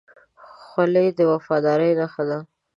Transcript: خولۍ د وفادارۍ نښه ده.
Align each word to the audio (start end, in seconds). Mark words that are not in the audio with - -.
خولۍ 0.65 1.07
د 1.17 1.19
وفادارۍ 1.31 1.91
نښه 1.99 2.23
ده. 2.29 2.39